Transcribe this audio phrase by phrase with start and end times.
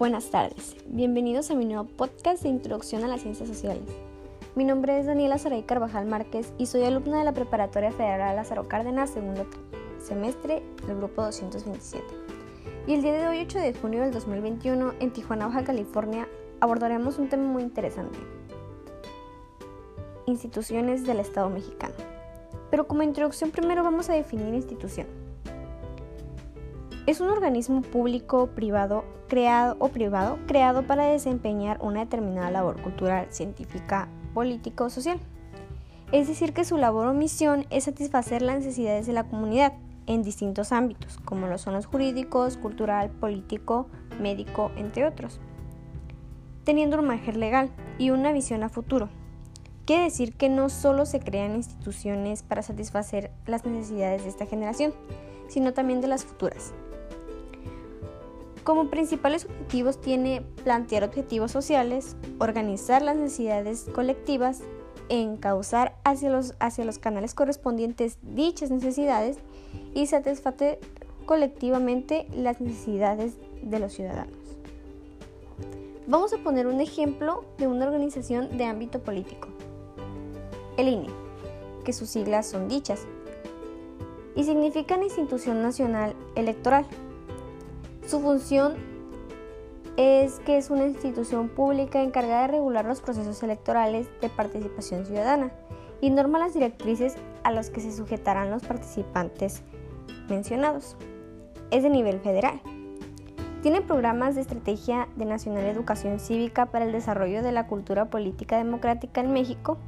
[0.00, 3.84] Buenas tardes, bienvenidos a mi nuevo podcast de Introducción a las Ciencias Sociales.
[4.54, 8.66] Mi nombre es Daniela Saray Carvajal Márquez y soy alumna de la Preparatoria Federal Lázaro
[8.66, 9.44] Cárdenas, segundo
[10.02, 12.02] semestre del grupo 227.
[12.86, 16.26] Y el día de hoy, 8 de junio del 2021, en Tijuana, Baja California,
[16.60, 18.18] abordaremos un tema muy interesante.
[20.24, 21.92] Instituciones del Estado mexicano.
[22.70, 25.19] Pero como introducción primero vamos a definir institución.
[27.10, 33.26] Es un organismo público privado creado o privado creado para desempeñar una determinada labor cultural,
[33.30, 35.18] científica, política o social.
[36.12, 39.72] Es decir, que su labor o misión es satisfacer las necesidades de la comunidad
[40.06, 43.88] en distintos ámbitos, como los son los jurídicos, cultural, político,
[44.20, 45.40] médico, entre otros,
[46.62, 49.08] teniendo un margen legal y una visión a futuro.
[49.84, 54.92] Quiere decir que no solo se crean instituciones para satisfacer las necesidades de esta generación,
[55.48, 56.72] sino también de las futuras.
[58.70, 64.60] Como principales objetivos tiene plantear objetivos sociales, organizar las necesidades colectivas,
[65.08, 69.38] encauzar hacia los, canales correspondientes dichas necesidades
[69.92, 70.78] y satisfacer
[71.26, 74.38] colectivamente las necesidades de los ciudadanos.
[76.06, 79.48] Vamos a poner un ejemplo de una organización de ámbito político.
[80.76, 81.08] El INE,
[81.84, 83.04] que sus siglas son dichas,
[84.36, 86.86] y significan Institución Nacional Electoral.
[88.10, 88.74] Su función
[89.96, 95.52] es que es una institución pública encargada de regular los procesos electorales de participación ciudadana
[96.00, 99.62] y norma las directrices a las que se sujetarán los participantes
[100.28, 100.96] mencionados.
[101.70, 102.60] Es de nivel federal.
[103.62, 108.58] Tiene programas de estrategia de Nacional Educación Cívica para el desarrollo de la cultura política
[108.58, 109.78] democrática en México.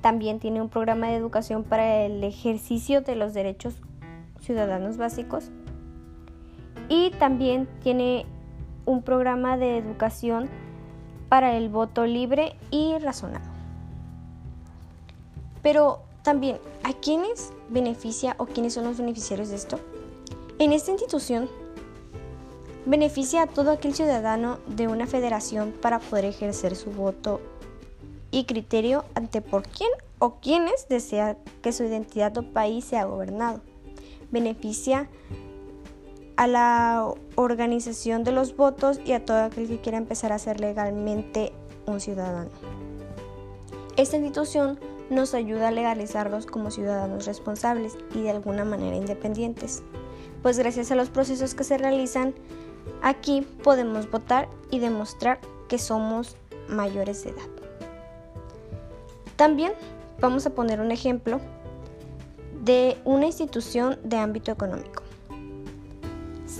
[0.00, 3.82] También tiene un programa de educación para el ejercicio de los derechos
[4.38, 5.50] ciudadanos básicos
[6.88, 8.26] y también tiene
[8.86, 10.48] un programa de educación
[11.28, 13.44] para el voto libre y razonado.
[15.62, 19.78] Pero también, ¿a quiénes beneficia o quiénes son los beneficiarios de esto?
[20.58, 21.48] En esta institución
[22.86, 27.40] beneficia a todo aquel ciudadano de una federación para poder ejercer su voto
[28.30, 33.60] y criterio ante por quién o quiénes desea que su identidad o país sea gobernado.
[34.30, 35.08] Beneficia
[36.46, 41.52] la organización de los votos y a todo aquel que quiera empezar a ser legalmente
[41.86, 42.50] un ciudadano.
[43.96, 44.78] Esta institución
[45.10, 49.82] nos ayuda a legalizarlos como ciudadanos responsables y de alguna manera independientes,
[50.42, 52.34] pues gracias a los procesos que se realizan
[53.02, 56.36] aquí podemos votar y demostrar que somos
[56.68, 57.48] mayores de edad.
[59.36, 59.72] También
[60.20, 61.40] vamos a poner un ejemplo
[62.62, 65.07] de una institución de ámbito económico.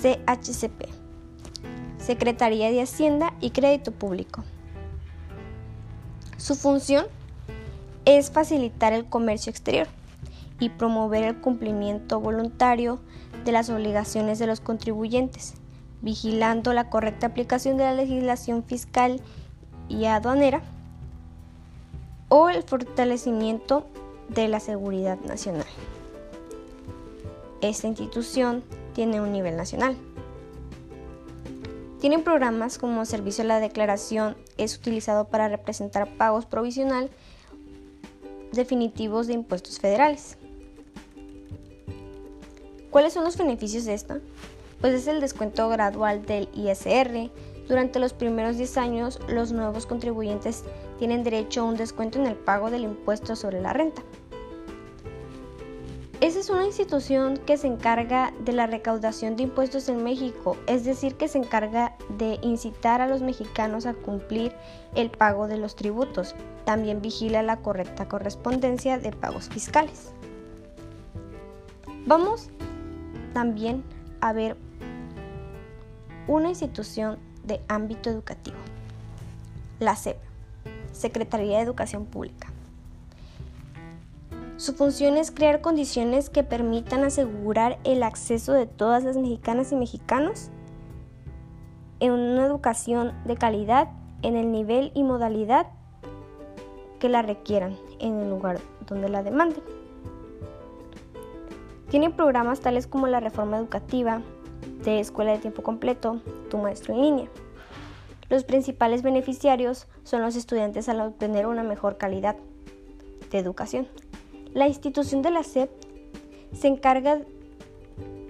[0.00, 0.88] CHCP,
[1.98, 4.44] Secretaría de Hacienda y Crédito Público.
[6.36, 7.06] Su función
[8.04, 9.88] es facilitar el comercio exterior
[10.60, 13.00] y promover el cumplimiento voluntario
[13.44, 15.54] de las obligaciones de los contribuyentes,
[16.00, 19.20] vigilando la correcta aplicación de la legislación fiscal
[19.88, 20.62] y aduanera
[22.28, 23.86] o el fortalecimiento
[24.28, 25.66] de la seguridad nacional.
[27.60, 28.62] Esta institución
[28.98, 29.96] tiene un nivel nacional.
[32.00, 37.08] Tienen programas como Servicio a la Declaración, es utilizado para representar pagos provisional
[38.50, 40.36] definitivos de impuestos federales.
[42.90, 44.18] ¿Cuáles son los beneficios de esta?
[44.80, 47.30] Pues es el descuento gradual del ISR.
[47.68, 50.64] Durante los primeros 10 años, los nuevos contribuyentes
[50.98, 54.02] tienen derecho a un descuento en el pago del impuesto sobre la renta.
[56.20, 60.84] Esa es una institución que se encarga de la recaudación de impuestos en México, es
[60.84, 64.52] decir, que se encarga de incitar a los mexicanos a cumplir
[64.96, 66.34] el pago de los tributos.
[66.64, 70.12] También vigila la correcta correspondencia de pagos fiscales.
[72.04, 72.50] Vamos
[73.32, 73.84] también
[74.20, 74.56] a ver
[76.26, 78.56] una institución de ámbito educativo,
[79.78, 80.18] la SEP,
[80.90, 82.52] Secretaría de Educación Pública.
[84.58, 89.76] Su función es crear condiciones que permitan asegurar el acceso de todas las mexicanas y
[89.76, 90.50] mexicanos
[92.00, 93.88] en una educación de calidad
[94.22, 95.68] en el nivel y modalidad
[96.98, 98.58] que la requieran en el lugar
[98.88, 99.62] donde la demanden.
[101.88, 104.22] Tiene programas tales como la reforma educativa,
[104.82, 106.20] de escuela de tiempo completo,
[106.50, 107.28] tu maestro en línea.
[108.28, 112.34] Los principales beneficiarios son los estudiantes al obtener una mejor calidad
[113.30, 113.86] de educación.
[114.54, 115.70] La institución de la SEP
[116.52, 117.20] se encarga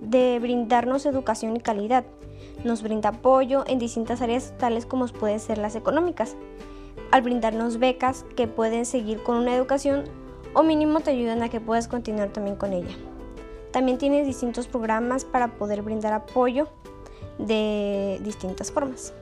[0.00, 2.04] de brindarnos educación y calidad.
[2.64, 6.36] nos brinda apoyo en distintas áreas tales como pueden ser las económicas,
[7.12, 10.04] al brindarnos becas que pueden seguir con una educación
[10.54, 12.96] o mínimo te ayudan a que puedas continuar también con ella.
[13.72, 16.68] También tiene distintos programas para poder brindar apoyo
[17.38, 19.12] de distintas formas.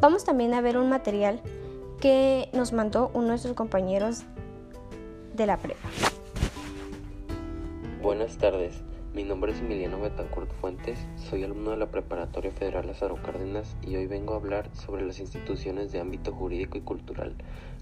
[0.00, 1.42] Vamos también a ver un material
[2.00, 4.24] que nos mandó uno de nuestros compañeros
[5.46, 5.88] la prepa.
[8.02, 8.82] Buenas tardes,
[9.14, 13.96] mi nombre es Emiliano Betancourt Fuentes, soy alumno de la Preparatoria Federal Lázaro Cárdenas y
[13.96, 17.34] hoy vengo a hablar sobre las instituciones de ámbito jurídico y cultural.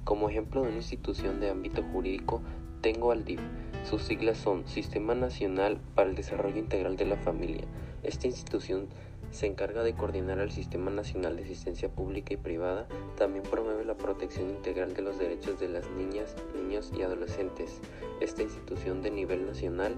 [0.04, 2.42] Como ejemplo de una institución de ámbito jurídico,
[2.80, 3.40] tengo al DIF.
[3.84, 7.64] Sus siglas son Sistema Nacional para el Desarrollo Integral de la Familia.
[8.02, 8.88] Esta institución
[9.30, 12.86] se encarga de coordinar el Sistema Nacional de Asistencia Pública y Privada,
[13.16, 17.80] también promueve la protección integral de los derechos de las niñas, niños y adolescentes.
[18.20, 19.94] Esta institución de nivel nacional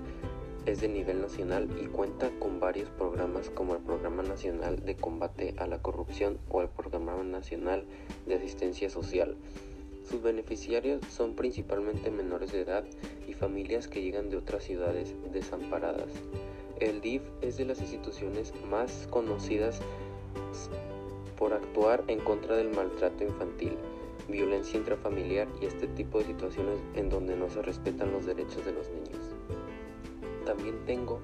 [0.67, 5.55] es de nivel nacional y cuenta con varios programas como el Programa Nacional de Combate
[5.59, 7.85] a la Corrupción o el Programa Nacional
[8.27, 9.37] de Asistencia Social.
[10.09, 12.85] Sus beneficiarios son principalmente menores de edad
[13.29, 16.11] y familias que llegan de otras ciudades desamparadas.
[16.81, 19.81] El DIF es de las instituciones más conocidas
[21.37, 23.77] por actuar en contra del maltrato infantil,
[24.29, 28.73] violencia intrafamiliar y este tipo de situaciones en donde no se respetan los derechos de
[28.73, 29.35] los niños.
[30.47, 31.21] También tengo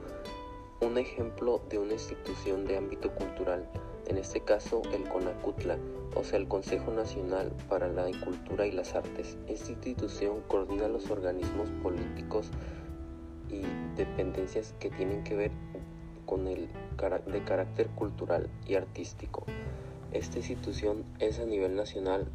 [0.82, 3.67] un ejemplo de una institución de ámbito cultural,
[4.08, 5.79] en este caso el CONACUTLA,
[6.17, 9.38] o sea el Consejo Nacional para la Cultura y las Artes.
[9.47, 12.50] Esta institución coordina los organismos políticos
[13.50, 13.62] y
[13.96, 15.50] dependencias que tienen que ver
[16.26, 16.69] con el
[17.26, 19.44] de carácter cultural y artístico.
[20.12, 22.26] Esta institución es a nivel nacional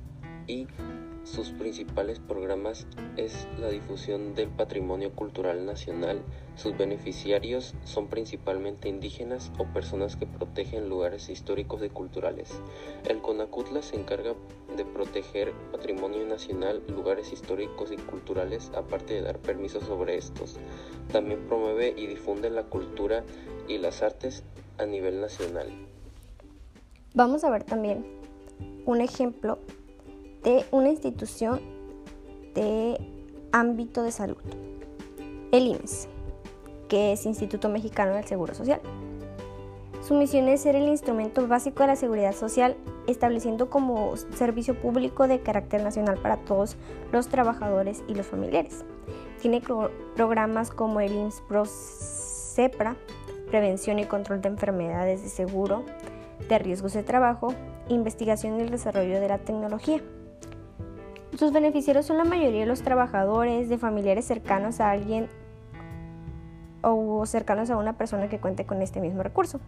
[0.51, 0.67] y
[1.23, 6.23] sus principales programas es la difusión del patrimonio cultural nacional.
[6.55, 12.59] Sus beneficiarios son principalmente indígenas o personas que protegen lugares históricos y culturales.
[13.07, 14.33] El CONACUTLA se encarga
[14.75, 20.57] de proteger patrimonio nacional, lugares históricos y culturales, aparte de dar permisos sobre estos.
[21.11, 23.23] También promueve y difunde la cultura
[23.67, 24.43] y las artes
[24.79, 25.67] a nivel nacional.
[27.13, 28.05] Vamos a ver también
[28.85, 29.59] un ejemplo
[30.43, 31.61] de una institución
[32.55, 32.99] de
[33.51, 34.37] ámbito de salud,
[35.51, 36.07] el IMSS,
[36.87, 38.81] que es Instituto Mexicano del Seguro Social.
[40.01, 42.75] Su misión es ser el instrumento básico de la seguridad social,
[43.07, 46.75] estableciendo como servicio público de carácter nacional para todos
[47.11, 48.83] los trabajadores y los familiares.
[49.41, 49.61] Tiene
[50.15, 52.95] programas como el IMSS Pro CEPRA,
[53.49, 55.85] Prevención y Control de Enfermedades de Seguro,
[56.49, 57.53] de Riesgos de Trabajo,
[57.87, 60.01] Investigación y el Desarrollo de la Tecnología.
[61.37, 65.29] Sus beneficiarios son la mayoría de los trabajadores, de familiares cercanos a alguien
[66.81, 69.59] o cercanos a una persona que cuente con este mismo recurso.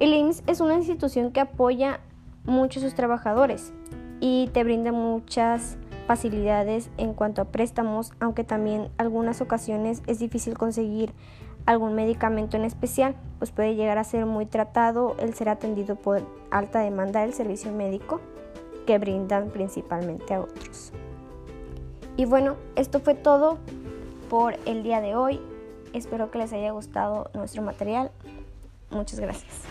[0.00, 2.00] El IMSS es una institución que apoya
[2.44, 3.72] mucho a sus trabajadores
[4.20, 5.76] y te brinda muchas
[6.06, 11.12] facilidades en cuanto a préstamos, aunque también algunas ocasiones es difícil conseguir
[11.66, 16.22] algún medicamento en especial, pues puede llegar a ser muy tratado el ser atendido por
[16.50, 18.20] alta demanda del servicio médico
[18.86, 20.92] que brindan principalmente a otros.
[22.16, 23.58] Y bueno, esto fue todo
[24.28, 25.40] por el día de hoy.
[25.92, 28.10] Espero que les haya gustado nuestro material.
[28.90, 29.62] Muchas gracias.